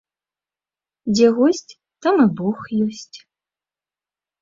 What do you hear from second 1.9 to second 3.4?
там і бог ёсць.